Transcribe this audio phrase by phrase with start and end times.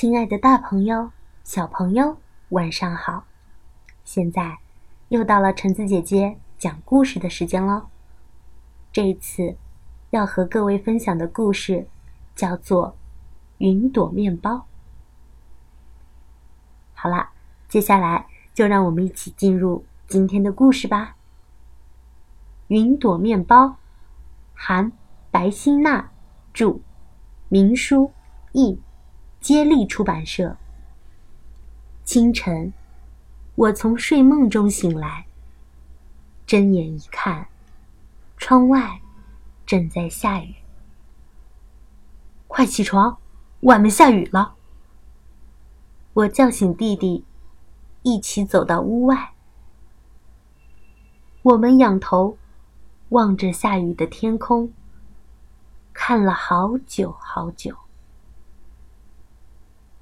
[0.00, 1.10] 亲爱的，大朋友、
[1.42, 2.18] 小朋友，
[2.50, 3.24] 晚上好！
[4.04, 4.58] 现在
[5.08, 7.88] 又到了橙子姐姐讲故事的时间喽。
[8.92, 9.56] 这一次
[10.10, 11.88] 要和各位分享的故事
[12.36, 12.90] 叫做
[13.58, 14.52] 《云朵面包》。
[16.94, 17.32] 好啦，
[17.68, 21.16] 接下来就让我们一起进入今天的故事吧。
[22.68, 23.64] 《云朵面包》，
[24.54, 24.92] 韩
[25.32, 26.08] 白欣娜
[26.54, 26.78] 著，
[27.48, 28.12] 明书
[28.52, 28.80] 译。
[29.40, 30.56] 接力出版社。
[32.04, 32.72] 清晨，
[33.54, 35.26] 我从睡梦中醒来，
[36.46, 37.48] 睁眼一看，
[38.36, 39.00] 窗外
[39.66, 40.54] 正在下雨。
[42.46, 43.18] 快起床，
[43.60, 44.54] 外面下雨了！
[46.14, 47.24] 我叫醒弟弟，
[48.02, 49.34] 一起走到屋外。
[51.42, 52.36] 我们仰头
[53.10, 54.72] 望着下雨的天空，
[55.92, 57.76] 看了好久好久。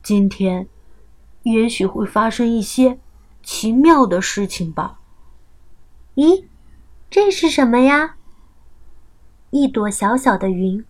[0.06, 0.69] 今天，
[1.42, 3.01] 也许会发生一些
[3.42, 5.00] 奇妙的事情吧。
[6.14, 6.44] 咦，
[7.11, 8.14] 这是什么呀？
[9.50, 10.84] 一朵小小的云，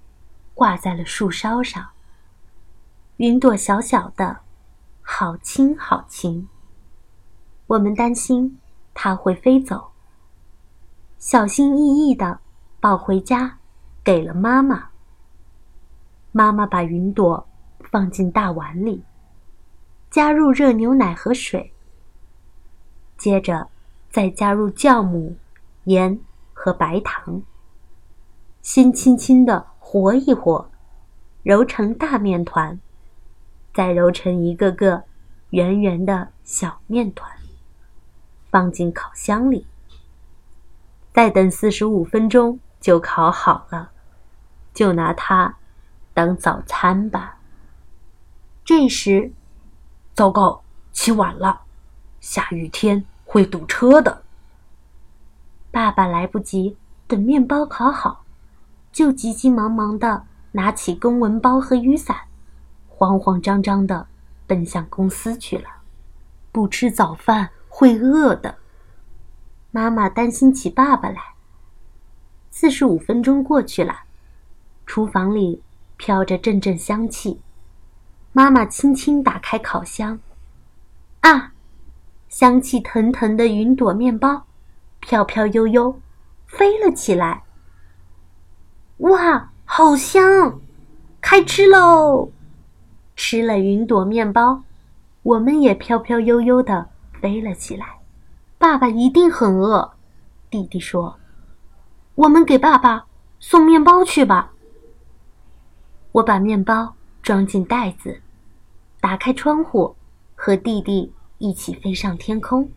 [0.53, 1.93] 挂在了树梢上。
[3.17, 4.41] 云朵小小的，
[5.01, 6.47] 好轻好轻。
[7.69, 8.59] 我们担心
[8.93, 9.93] 它会飞走，
[11.19, 12.41] 小心翼翼的
[12.81, 13.57] 抱回家，
[14.05, 14.91] 给了妈妈。
[16.33, 17.46] 妈妈把云朵。
[17.97, 19.03] 放进大碗里，
[20.11, 21.73] 加入热牛奶和水，
[23.17, 23.69] 接着
[24.11, 25.35] 再加入酵母、
[25.85, 26.21] 盐
[26.53, 27.43] 和白糖。
[28.61, 30.71] 先轻轻的和一和，
[31.43, 32.79] 揉成大面团，
[33.73, 35.03] 再揉成一个个
[35.49, 37.33] 圆圆的小面团，
[38.51, 39.67] 放进烤箱里。
[41.15, 43.91] 再等四十五分钟就烤好了，
[44.75, 45.57] 就拿它
[46.13, 47.36] 当早餐吧。
[48.79, 49.33] 这时，
[50.13, 51.63] 糟糕，起晚了，
[52.21, 54.23] 下雨天会堵车的。
[55.71, 56.77] 爸爸来不及
[57.07, 58.27] 等面包烤好，
[58.93, 62.25] 就急急忙忙的拿起公文包和雨伞，
[62.87, 64.09] 慌慌张张的
[64.47, 65.71] 奔向公司去了。
[66.53, 68.59] 不吃早饭会饿的，
[69.71, 71.17] 妈妈担心起爸爸来。
[72.51, 74.01] 四十五分钟过去了，
[74.85, 75.63] 厨房里
[75.97, 77.41] 飘着阵阵香气。
[78.37, 80.21] 妈妈轻轻打开烤箱，
[81.23, 81.53] 啊，
[82.29, 84.45] 香气腾腾的云朵面包，
[85.01, 85.99] 飘飘悠悠，
[86.47, 87.45] 飞了起来。
[88.99, 90.61] 哇，好香！
[91.23, 92.31] 开吃喽！
[93.17, 94.63] 吃了云朵面包，
[95.23, 98.01] 我们也飘飘悠悠的飞了起来。
[98.59, 99.95] 爸爸一定很饿，
[100.51, 101.19] 弟弟说
[102.17, 103.07] ：“我们给爸爸
[103.41, 104.53] 送面包去吧。”
[106.13, 108.21] 我把面包装进袋子。
[109.07, 109.95] 打开窗户，
[110.35, 112.69] 和弟弟一起飞上天空。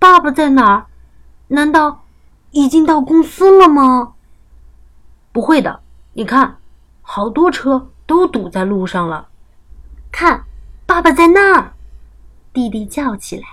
[0.00, 0.86] 爸爸在哪儿？
[1.46, 2.02] 难道
[2.50, 4.14] 已经到公司了吗？
[5.30, 5.80] 不会的，
[6.14, 6.56] 你看，
[7.02, 9.28] 好多车都堵在路上了。
[10.10, 10.44] 看，
[10.84, 11.74] 爸爸在那儿！
[12.52, 13.44] 弟弟叫起来。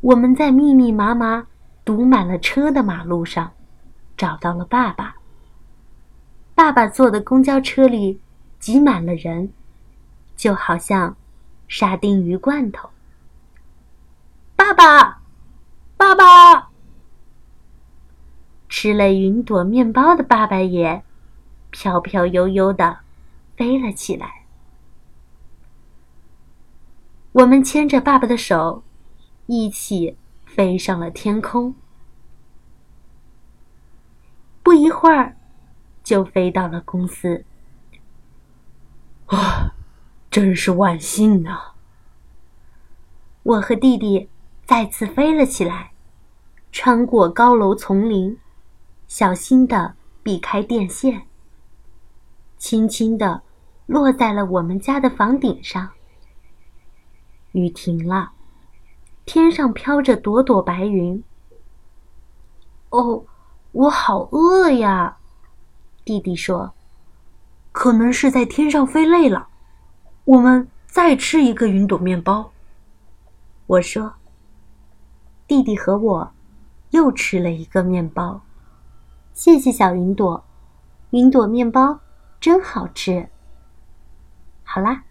[0.00, 1.46] 我们在密密麻麻、
[1.84, 3.52] 堵满了车的马路上，
[4.16, 5.14] 找到了爸爸。
[6.56, 8.20] 爸爸坐的公交车里。
[8.60, 9.52] 挤满了人，
[10.36, 11.16] 就好像
[11.66, 12.90] 沙丁鱼罐头。
[14.54, 15.22] 爸爸，
[15.96, 16.70] 爸爸，
[18.68, 21.02] 吃了云朵面包的爸爸也
[21.70, 22.98] 飘飘悠悠的
[23.56, 24.44] 飞了起来。
[27.32, 28.82] 我们牵着爸爸的手，
[29.46, 31.74] 一起飞上了天空。
[34.62, 35.36] 不一会儿，
[36.04, 37.44] 就飞到了公司。
[39.30, 39.74] 啊，
[40.28, 41.74] 真是万幸啊！
[43.44, 44.28] 我和弟弟
[44.66, 45.92] 再次飞了起来，
[46.72, 48.36] 穿过高楼丛林，
[49.06, 51.28] 小心的避开电线，
[52.58, 53.42] 轻轻的
[53.86, 55.90] 落在了我们家的房顶上。
[57.52, 58.32] 雨停了，
[59.24, 61.22] 天上飘着朵朵白云。
[62.88, 63.24] 哦，
[63.70, 65.18] 我好饿呀！
[66.04, 66.74] 弟弟说。
[67.80, 69.48] 可能是在天上飞累了，
[70.26, 72.52] 我们再吃一个云朵面包。
[73.66, 74.12] 我说
[75.48, 76.30] ：“弟弟和我
[76.90, 78.42] 又吃了一个面包，
[79.32, 80.44] 谢谢小云朵，
[81.12, 81.98] 云朵面包
[82.38, 83.26] 真好吃。”
[84.62, 85.02] 好啦，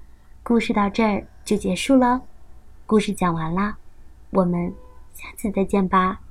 [0.44, 2.21] 故事到这儿就结束了，
[2.86, 3.75] 故事讲完啦，
[4.30, 4.71] 我们
[5.16, 6.21] 下次再见吧。